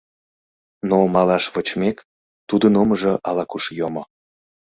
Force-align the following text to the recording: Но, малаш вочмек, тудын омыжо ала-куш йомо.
Но, 0.89 0.97
малаш 1.15 1.45
вочмек, 1.53 1.97
тудын 2.49 2.73
омыжо 2.81 3.13
ала-куш 3.29 3.63
йомо. 3.77 4.03